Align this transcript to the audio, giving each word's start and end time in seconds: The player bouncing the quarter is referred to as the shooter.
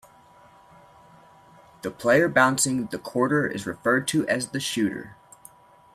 The 1.83 1.91
player 1.91 2.27
bouncing 2.27 2.87
the 2.87 2.97
quarter 2.97 3.45
is 3.45 3.67
referred 3.67 4.07
to 4.07 4.27
as 4.27 4.47
the 4.47 4.59
shooter. 4.59 5.15